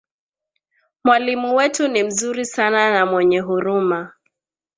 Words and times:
mwalimu 1.03 1.55
wetu 1.55 1.87
ni 1.87 2.03
mzuri 2.03 2.45
sana 2.45 2.93
na 2.93 3.05
mwenye 3.05 3.39
huruma 3.39 4.13